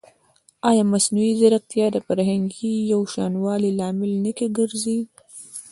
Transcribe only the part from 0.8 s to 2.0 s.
مصنوعي ځیرکتیا د